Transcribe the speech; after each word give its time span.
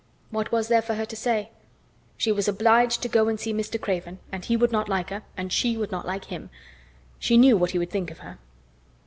What 0.31 0.51
was 0.51 0.67
there 0.67 0.81
for 0.81 0.95
her 0.95 1.05
to 1.05 1.15
say? 1.15 1.51
She 2.17 2.31
was 2.31 2.47
obliged 2.47 3.03
to 3.03 3.07
go 3.07 3.27
and 3.27 3.39
see 3.39 3.53
Mr. 3.53 3.79
Craven 3.79 4.17
and 4.31 4.43
he 4.43 4.57
would 4.57 4.71
not 4.71 4.89
like 4.89 5.11
her, 5.11 5.21
and 5.37 5.53
she 5.53 5.77
would 5.77 5.91
not 5.91 6.07
like 6.07 6.25
him. 6.25 6.49
She 7.19 7.37
knew 7.37 7.55
what 7.55 7.69
he 7.69 7.77
would 7.77 7.91
think 7.91 8.09
of 8.09 8.17
her. 8.17 8.39